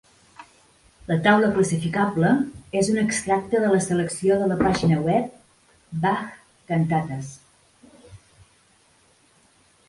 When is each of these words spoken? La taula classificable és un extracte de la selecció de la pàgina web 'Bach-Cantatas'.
La 1.09 1.17
taula 1.25 1.49
classificable 1.57 2.31
és 2.81 2.89
un 2.93 2.97
extracte 3.01 3.61
de 3.65 3.69
la 3.73 3.81
selecció 3.89 4.39
de 4.39 4.47
la 4.53 4.57
pàgina 4.63 4.97
web 5.09 5.37
'Bach-Cantatas'. 6.07 7.31